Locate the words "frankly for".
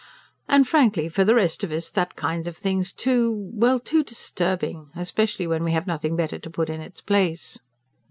0.67-1.23